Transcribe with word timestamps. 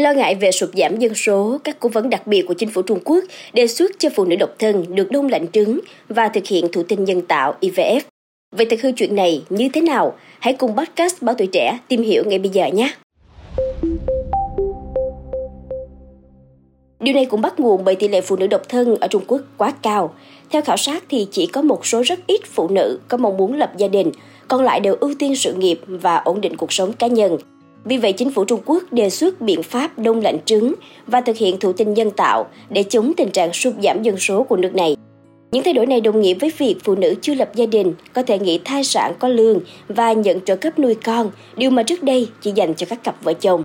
Lo 0.00 0.12
ngại 0.12 0.34
về 0.34 0.52
sụt 0.52 0.70
giảm 0.74 0.98
dân 0.98 1.14
số, 1.14 1.58
các 1.64 1.76
cố 1.80 1.88
vấn 1.88 2.10
đặc 2.10 2.26
biệt 2.26 2.42
của 2.48 2.54
chính 2.54 2.70
phủ 2.70 2.82
Trung 2.82 2.98
Quốc 3.04 3.24
đề 3.52 3.66
xuất 3.66 3.92
cho 3.98 4.08
phụ 4.14 4.24
nữ 4.24 4.36
độc 4.36 4.50
thân 4.58 4.84
được 4.94 5.10
đông 5.10 5.28
lạnh 5.28 5.46
trứng 5.52 5.80
và 6.08 6.28
thực 6.28 6.46
hiện 6.46 6.68
thụ 6.72 6.82
tinh 6.82 7.04
nhân 7.04 7.22
tạo 7.22 7.54
IVF. 7.60 8.00
Vậy 8.56 8.66
thực 8.66 8.80
hư 8.82 8.92
chuyện 8.92 9.16
này 9.16 9.42
như 9.50 9.68
thế 9.72 9.80
nào? 9.80 10.14
Hãy 10.38 10.52
cùng 10.52 10.76
podcast 10.76 11.22
Báo 11.22 11.34
Tuổi 11.38 11.46
Trẻ 11.46 11.78
tìm 11.88 12.02
hiểu 12.02 12.24
ngay 12.26 12.38
bây 12.38 12.48
giờ 12.48 12.66
nhé! 12.66 12.94
Điều 17.00 17.14
này 17.14 17.24
cũng 17.24 17.40
bắt 17.40 17.60
nguồn 17.60 17.84
bởi 17.84 17.94
tỷ 17.94 18.08
lệ 18.08 18.20
phụ 18.20 18.36
nữ 18.36 18.46
độc 18.46 18.68
thân 18.68 18.96
ở 18.96 19.08
Trung 19.08 19.24
Quốc 19.26 19.40
quá 19.56 19.74
cao. 19.82 20.14
Theo 20.50 20.62
khảo 20.62 20.76
sát 20.76 21.04
thì 21.08 21.26
chỉ 21.30 21.46
có 21.46 21.62
một 21.62 21.86
số 21.86 22.02
rất 22.02 22.18
ít 22.26 22.40
phụ 22.46 22.68
nữ 22.68 22.98
có 23.08 23.16
mong 23.16 23.36
muốn 23.36 23.54
lập 23.54 23.72
gia 23.76 23.88
đình, 23.88 24.10
còn 24.48 24.62
lại 24.62 24.80
đều 24.80 24.96
ưu 25.00 25.14
tiên 25.18 25.36
sự 25.36 25.54
nghiệp 25.54 25.80
và 25.86 26.16
ổn 26.16 26.40
định 26.40 26.56
cuộc 26.56 26.72
sống 26.72 26.92
cá 26.92 27.06
nhân. 27.06 27.38
Vì 27.84 27.98
vậy, 27.98 28.12
chính 28.12 28.30
phủ 28.30 28.44
Trung 28.44 28.60
Quốc 28.66 28.92
đề 28.92 29.10
xuất 29.10 29.40
biện 29.40 29.62
pháp 29.62 29.98
đông 29.98 30.20
lạnh 30.20 30.38
trứng 30.44 30.74
và 31.06 31.20
thực 31.20 31.36
hiện 31.36 31.58
thụ 31.60 31.72
tinh 31.72 31.94
nhân 31.94 32.10
tạo 32.10 32.46
để 32.70 32.82
chống 32.82 33.12
tình 33.16 33.30
trạng 33.30 33.52
sụt 33.52 33.74
giảm 33.82 34.02
dân 34.02 34.16
số 34.16 34.42
của 34.42 34.56
nước 34.56 34.74
này. 34.74 34.96
Những 35.52 35.62
thay 35.62 35.74
đổi 35.74 35.86
này 35.86 36.00
đồng 36.00 36.20
nghĩa 36.20 36.34
với 36.34 36.52
việc 36.58 36.76
phụ 36.84 36.94
nữ 36.94 37.14
chưa 37.20 37.34
lập 37.34 37.50
gia 37.54 37.66
đình 37.66 37.94
có 38.12 38.22
thể 38.22 38.38
nghỉ 38.38 38.58
thai 38.64 38.84
sản 38.84 39.12
có 39.18 39.28
lương 39.28 39.60
và 39.88 40.12
nhận 40.12 40.40
trợ 40.40 40.56
cấp 40.56 40.78
nuôi 40.78 40.94
con, 40.94 41.30
điều 41.56 41.70
mà 41.70 41.82
trước 41.82 42.02
đây 42.02 42.28
chỉ 42.40 42.52
dành 42.54 42.74
cho 42.74 42.86
các 42.90 43.04
cặp 43.04 43.24
vợ 43.24 43.32
chồng. 43.32 43.62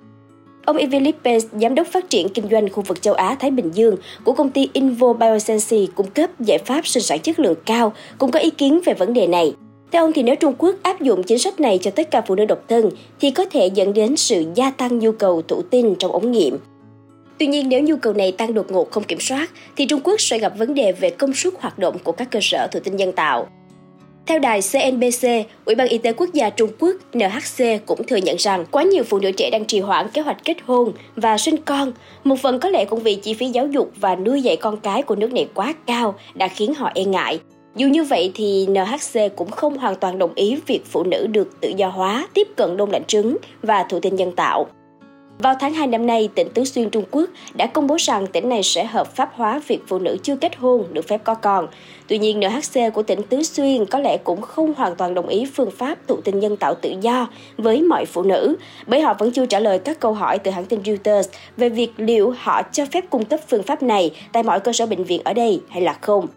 Ông 0.65 0.77
Evilipes, 0.77 1.45
giám 1.61 1.75
đốc 1.75 1.87
phát 1.87 2.09
triển 2.09 2.29
kinh 2.29 2.49
doanh 2.51 2.69
khu 2.69 2.83
vực 2.87 3.01
châu 3.01 3.13
Á-Thái 3.13 3.51
Bình 3.51 3.71
Dương 3.73 3.95
của 4.23 4.33
công 4.33 4.49
ty 4.49 4.69
Invo 4.73 5.13
Biosensi 5.13 5.87
cung 5.95 6.11
cấp 6.11 6.29
giải 6.39 6.57
pháp 6.57 6.87
sinh 6.87 7.03
sản 7.03 7.19
chất 7.19 7.39
lượng 7.39 7.57
cao, 7.65 7.93
cũng 8.17 8.31
có 8.31 8.39
ý 8.39 8.49
kiến 8.49 8.79
về 8.85 8.93
vấn 8.93 9.13
đề 9.13 9.27
này. 9.27 9.53
Theo 9.91 10.05
ông 10.05 10.13
thì 10.13 10.23
nếu 10.23 10.35
Trung 10.35 10.53
Quốc 10.57 10.75
áp 10.83 11.01
dụng 11.01 11.23
chính 11.23 11.39
sách 11.39 11.59
này 11.59 11.79
cho 11.81 11.91
tất 11.91 12.11
cả 12.11 12.21
phụ 12.27 12.35
nữ 12.35 12.45
độc 12.45 12.63
thân 12.67 12.89
thì 13.19 13.31
có 13.31 13.45
thể 13.45 13.67
dẫn 13.73 13.93
đến 13.93 14.17
sự 14.17 14.45
gia 14.55 14.71
tăng 14.71 14.99
nhu 14.99 15.11
cầu 15.11 15.41
thụ 15.41 15.61
tinh 15.61 15.95
trong 15.99 16.11
ống 16.11 16.31
nghiệm. 16.31 16.57
Tuy 17.37 17.47
nhiên 17.47 17.69
nếu 17.69 17.83
nhu 17.83 17.95
cầu 17.95 18.13
này 18.13 18.31
tăng 18.31 18.53
đột 18.53 18.71
ngột 18.71 18.91
không 18.91 19.03
kiểm 19.03 19.19
soát 19.19 19.51
thì 19.75 19.85
Trung 19.85 20.01
Quốc 20.03 20.21
sẽ 20.21 20.39
gặp 20.39 20.53
vấn 20.57 20.73
đề 20.73 20.91
về 20.91 21.09
công 21.09 21.33
suất 21.33 21.53
hoạt 21.59 21.79
động 21.79 21.97
của 22.03 22.11
các 22.11 22.31
cơ 22.31 22.39
sở 22.41 22.67
thụ 22.67 22.79
tinh 22.79 22.95
nhân 22.95 23.11
tạo. 23.11 23.47
Theo 24.25 24.39
đài 24.39 24.59
CNBC, 24.61 25.27
Ủy 25.65 25.75
ban 25.75 25.87
Y 25.87 25.97
tế 25.97 26.13
Quốc 26.13 26.29
gia 26.33 26.49
Trung 26.49 26.69
Quốc 26.79 26.95
NHC 27.13 27.85
cũng 27.85 28.03
thừa 28.07 28.15
nhận 28.15 28.35
rằng 28.39 28.65
quá 28.71 28.83
nhiều 28.83 29.03
phụ 29.03 29.19
nữ 29.19 29.31
trẻ 29.31 29.49
đang 29.51 29.65
trì 29.65 29.79
hoãn 29.79 30.07
kế 30.13 30.21
hoạch 30.21 30.37
kết 30.45 30.57
hôn 30.65 30.93
và 31.15 31.37
sinh 31.37 31.57
con. 31.57 31.91
Một 32.23 32.35
phần 32.39 32.59
có 32.59 32.69
lẽ 32.69 32.85
cũng 32.85 32.99
vì 32.99 33.15
chi 33.15 33.33
phí 33.33 33.47
giáo 33.47 33.67
dục 33.67 33.91
và 33.95 34.15
nuôi 34.15 34.41
dạy 34.41 34.55
con 34.55 34.77
cái 34.77 35.01
của 35.01 35.15
nước 35.15 35.33
này 35.33 35.47
quá 35.53 35.73
cao 35.87 36.15
đã 36.33 36.47
khiến 36.47 36.73
họ 36.73 36.91
e 36.95 37.03
ngại. 37.03 37.39
Dù 37.77 37.87
như 37.87 38.03
vậy 38.03 38.31
thì 38.35 38.67
NHC 38.69 39.35
cũng 39.35 39.51
không 39.51 39.77
hoàn 39.77 39.95
toàn 39.95 40.19
đồng 40.19 40.33
ý 40.35 40.57
việc 40.67 40.85
phụ 40.85 41.03
nữ 41.03 41.27
được 41.27 41.61
tự 41.61 41.69
do 41.77 41.87
hóa, 41.87 42.27
tiếp 42.33 42.47
cận 42.55 42.77
đông 42.77 42.91
lạnh 42.91 43.03
trứng 43.07 43.37
và 43.61 43.83
thụ 43.83 43.99
tinh 43.99 44.15
nhân 44.15 44.31
tạo. 44.31 44.65
Vào 45.39 45.55
tháng 45.59 45.73
2 45.73 45.87
năm 45.87 46.07
nay, 46.07 46.29
tỉnh 46.35 46.47
Tứ 46.53 46.65
Xuyên 46.65 46.89
Trung 46.89 47.03
Quốc 47.11 47.29
đã 47.53 47.67
công 47.67 47.87
bố 47.87 47.95
rằng 47.99 48.27
tỉnh 48.27 48.49
này 48.49 48.63
sẽ 48.63 48.85
hợp 48.85 49.15
pháp 49.15 49.31
hóa 49.33 49.61
việc 49.67 49.79
phụ 49.87 49.99
nữ 49.99 50.17
chưa 50.23 50.35
kết 50.35 50.55
hôn 50.55 50.85
được 50.91 51.07
phép 51.07 51.21
có 51.23 51.33
con. 51.33 51.67
Tuy 52.07 52.17
nhiên, 52.17 52.39
NHC 52.39 52.93
của 52.93 53.03
tỉnh 53.03 53.23
Tứ 53.23 53.43
Xuyên 53.43 53.85
có 53.85 53.99
lẽ 53.99 54.17
cũng 54.17 54.41
không 54.41 54.73
hoàn 54.73 54.95
toàn 54.95 55.13
đồng 55.13 55.27
ý 55.27 55.45
phương 55.53 55.71
pháp 55.71 55.97
thụ 56.07 56.15
tinh 56.23 56.39
nhân 56.39 56.57
tạo 56.57 56.73
tự 56.81 56.93
do 57.01 57.27
với 57.57 57.81
mọi 57.81 58.05
phụ 58.05 58.23
nữ, 58.23 58.55
bởi 58.87 59.01
họ 59.01 59.13
vẫn 59.13 59.31
chưa 59.31 59.45
trả 59.45 59.59
lời 59.59 59.79
các 59.79 59.99
câu 59.99 60.13
hỏi 60.13 60.39
từ 60.39 60.51
hãng 60.51 60.65
tin 60.65 60.79
Reuters 60.85 61.29
về 61.57 61.69
việc 61.69 61.91
liệu 61.97 62.33
họ 62.37 62.61
cho 62.71 62.85
phép 62.85 63.05
cung 63.09 63.25
cấp 63.25 63.39
phương 63.47 63.63
pháp 63.63 63.83
này 63.83 64.11
tại 64.31 64.43
mọi 64.43 64.59
cơ 64.59 64.73
sở 64.73 64.85
bệnh 64.85 65.03
viện 65.03 65.21
ở 65.23 65.33
đây 65.33 65.61
hay 65.69 65.81
là 65.81 65.93
không. 65.93 66.27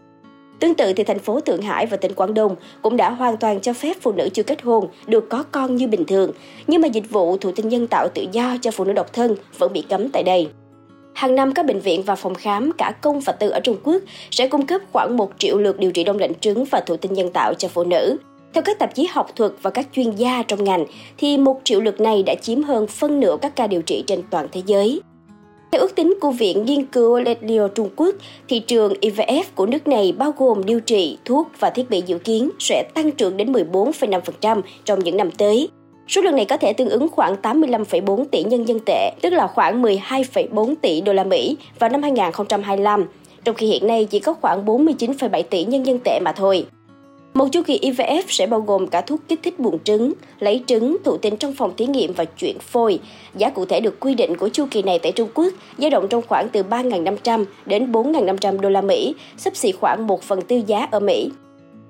Tương 0.61 0.75
tự 0.75 0.93
thì 0.93 1.05
thành 1.05 1.19
phố 1.19 1.41
Thượng 1.41 1.63
Hải 1.63 1.87
và 1.87 1.97
tỉnh 1.97 2.15
Quảng 2.15 2.35
Đông 2.35 2.57
cũng 2.83 2.97
đã 2.97 3.11
hoàn 3.11 3.37
toàn 3.37 3.61
cho 3.61 3.73
phép 3.73 3.97
phụ 4.01 4.13
nữ 4.13 4.29
chưa 4.33 4.43
kết 4.43 4.63
hôn 4.63 4.89
được 5.07 5.29
có 5.29 5.45
con 5.53 5.77
như 5.77 5.87
bình 5.87 6.05
thường, 6.05 6.33
nhưng 6.67 6.83
mà 6.83 6.89
dịch 6.89 7.11
vụ 7.11 7.37
thụ 7.37 7.53
tinh 7.53 7.69
nhân 7.69 7.87
tạo 7.87 8.09
tự 8.15 8.27
do 8.33 8.57
cho 8.63 8.71
phụ 8.71 8.85
nữ 8.85 8.93
độc 8.93 9.13
thân 9.13 9.37
vẫn 9.59 9.73
bị 9.73 9.83
cấm 9.89 10.09
tại 10.09 10.23
đây. 10.23 10.49
Hàng 11.15 11.35
năm, 11.35 11.55
các 11.55 11.67
bệnh 11.67 11.81
viện 11.81 12.03
và 12.03 12.15
phòng 12.15 12.35
khám 12.35 12.73
cả 12.73 12.93
công 13.01 13.21
và 13.21 13.33
tư 13.33 13.49
ở 13.49 13.61
Trung 13.61 13.77
Quốc 13.85 14.03
sẽ 14.31 14.49
cung 14.49 14.67
cấp 14.67 14.81
khoảng 14.93 15.17
1 15.17 15.31
triệu 15.39 15.59
lượt 15.59 15.79
điều 15.79 15.93
trị 15.93 16.05
đông 16.05 16.19
lạnh 16.19 16.33
trứng 16.41 16.65
và 16.65 16.81
thụ 16.81 16.97
tinh 16.97 17.13
nhân 17.13 17.31
tạo 17.33 17.55
cho 17.55 17.69
phụ 17.69 17.85
nữ. 17.85 18.17
Theo 18.53 18.63
các 18.63 18.79
tạp 18.79 18.95
chí 18.95 19.09
học 19.11 19.37
thuật 19.37 19.53
và 19.63 19.71
các 19.71 19.87
chuyên 19.93 20.11
gia 20.11 20.43
trong 20.43 20.65
ngành, 20.65 20.85
thì 21.19 21.39
một 21.39 21.61
triệu 21.65 21.81
lượt 21.81 22.01
này 22.01 22.23
đã 22.23 22.35
chiếm 22.35 22.63
hơn 22.63 22.87
phân 22.87 23.21
nửa 23.21 23.37
các 23.43 23.57
ca 23.57 23.67
điều 23.67 23.83
trị 23.83 24.05
trên 24.07 24.23
toàn 24.31 24.47
thế 24.53 24.63
giới. 24.67 25.01
Theo 25.73 25.81
ước 25.81 25.95
tính 25.95 26.15
của 26.21 26.31
Viện 26.31 26.65
Nghiên 26.65 26.85
cứu 26.85 27.19
Letlio 27.19 27.69
Trung 27.69 27.89
Quốc, 27.97 28.15
thị 28.49 28.61
trường 28.61 28.93
IVF 29.01 29.43
của 29.55 29.67
nước 29.67 29.89
này 29.89 30.15
bao 30.19 30.33
gồm 30.39 30.65
điều 30.65 30.81
trị, 30.81 31.19
thuốc 31.25 31.49
và 31.59 31.71
thiết 31.71 31.91
bị 31.91 32.03
dự 32.07 32.19
kiến 32.19 32.51
sẽ 32.59 32.85
tăng 32.95 33.11
trưởng 33.11 33.37
đến 33.37 33.53
14,5% 33.53 34.63
trong 34.85 34.99
những 34.99 35.17
năm 35.17 35.31
tới. 35.31 35.69
Số 36.09 36.23
lượng 36.23 36.37
này 36.37 36.45
có 36.45 36.57
thể 36.57 36.73
tương 36.73 36.89
ứng 36.89 37.09
khoảng 37.09 37.37
85,4 37.43 38.25
tỷ 38.25 38.45
nhân 38.45 38.69
dân 38.69 38.79
tệ, 38.87 39.11
tức 39.23 39.33
là 39.33 39.47
khoảng 39.47 39.83
12,4 39.83 40.75
tỷ 40.83 41.01
đô 41.01 41.13
la 41.13 41.25
Mỹ 41.25 41.57
vào 41.79 41.91
năm 41.91 42.03
2025, 42.03 43.07
trong 43.45 43.55
khi 43.55 43.67
hiện 43.67 43.87
nay 43.87 44.05
chỉ 44.05 44.21
có 44.21 44.35
khoảng 44.35 44.65
49,7 44.65 45.43
tỷ 45.43 45.65
nhân 45.65 45.87
dân 45.87 45.99
tệ 46.05 46.21
mà 46.25 46.33
thôi. 46.33 46.67
Một 47.41 47.49
chu 47.53 47.63
kỳ 47.63 47.79
IVF 47.83 48.23
sẽ 48.29 48.47
bao 48.47 48.61
gồm 48.61 48.87
cả 48.87 49.01
thuốc 49.01 49.21
kích 49.29 49.41
thích 49.43 49.59
buồng 49.59 49.79
trứng, 49.85 50.13
lấy 50.41 50.63
trứng, 50.67 50.97
thụ 51.05 51.17
tinh 51.17 51.37
trong 51.37 51.55
phòng 51.55 51.77
thí 51.77 51.87
nghiệm 51.87 52.13
và 52.13 52.25
chuyển 52.25 52.59
phôi. 52.59 52.99
Giá 53.35 53.51
cụ 53.51 53.65
thể 53.65 53.81
được 53.81 54.01
quy 54.01 54.15
định 54.15 54.37
của 54.37 54.49
chu 54.49 54.67
kỳ 54.71 54.83
này 54.83 54.99
tại 54.99 55.13
Trung 55.13 55.29
Quốc 55.35 55.53
dao 55.79 55.91
động 55.91 56.07
trong 56.11 56.23
khoảng 56.29 56.49
từ 56.49 56.63
3.500 56.63 57.45
đến 57.67 57.93
4.500 57.93 58.61
đô 58.61 58.69
la 58.69 58.81
Mỹ, 58.81 59.15
sắp 59.37 59.57
xỉ 59.57 59.73
khoảng 59.73 60.07
1 60.07 60.23
phần 60.23 60.43
tư 60.43 60.63
giá 60.67 60.89
ở 60.91 61.01
Mỹ. 61.01 61.31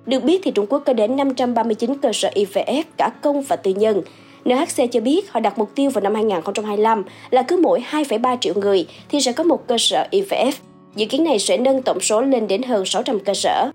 Được 0.06 0.24
biết 0.24 0.40
thì 0.44 0.50
Trung 0.50 0.66
Quốc 0.68 0.82
có 0.86 0.92
đến 0.92 1.16
539 1.16 1.94
cơ 1.94 2.12
sở 2.12 2.30
IVF 2.34 2.82
cả 2.96 3.10
công 3.22 3.42
và 3.42 3.56
tư 3.56 3.70
nhân. 3.70 4.02
NHC 4.44 4.92
cho 4.92 5.00
biết 5.00 5.30
họ 5.30 5.40
đặt 5.40 5.58
mục 5.58 5.70
tiêu 5.74 5.90
vào 5.90 6.02
năm 6.02 6.14
2025 6.14 7.04
là 7.30 7.42
cứ 7.42 7.56
mỗi 7.62 7.82
2,3 7.90 8.36
triệu 8.40 8.54
người 8.54 8.86
thì 9.08 9.20
sẽ 9.20 9.32
có 9.32 9.44
một 9.44 9.66
cơ 9.66 9.78
sở 9.78 10.06
IVF. 10.10 10.52
Dự 10.96 11.06
kiến 11.06 11.24
này 11.24 11.38
sẽ 11.38 11.56
nâng 11.56 11.82
tổng 11.82 12.00
số 12.00 12.20
lên 12.20 12.48
đến 12.48 12.62
hơn 12.62 12.84
600 12.84 13.20
cơ 13.20 13.34
sở. 13.34 13.70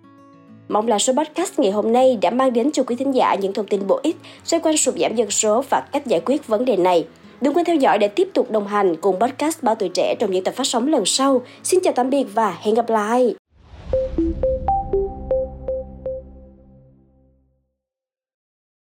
Mong 0.69 0.87
là 0.87 0.99
số 0.99 1.13
podcast 1.13 1.59
ngày 1.59 1.71
hôm 1.71 1.93
nay 1.93 2.17
đã 2.21 2.29
mang 2.29 2.53
đến 2.53 2.71
cho 2.71 2.83
quý 2.83 2.95
thính 2.95 3.15
giả 3.15 3.35
những 3.35 3.53
thông 3.53 3.67
tin 3.67 3.87
bổ 3.87 3.99
ích, 4.03 4.15
xoay 4.43 4.61
quanh 4.61 4.77
sụt 4.77 4.95
giảm 4.95 5.15
dân 5.15 5.31
số 5.31 5.63
và 5.69 5.83
cách 5.91 6.07
giải 6.07 6.21
quyết 6.25 6.47
vấn 6.47 6.65
đề 6.65 6.77
này. 6.77 7.05
Đừng 7.41 7.53
quên 7.53 7.65
theo 7.65 7.75
dõi 7.75 7.97
để 7.97 8.07
tiếp 8.07 8.29
tục 8.33 8.51
đồng 8.51 8.67
hành 8.67 8.95
cùng 8.95 9.19
podcast 9.19 9.63
Báo 9.63 9.75
Tuổi 9.75 9.89
Trẻ 9.89 10.15
trong 10.19 10.31
những 10.31 10.43
tập 10.43 10.53
phát 10.53 10.67
sóng 10.67 10.87
lần 10.87 11.05
sau. 11.05 11.41
Xin 11.63 11.79
chào 11.83 11.93
tạm 11.93 12.09
biệt 12.09 12.25
và 12.33 12.57
hẹn 12.61 12.75
gặp 12.75 12.89
lại! 12.89 13.44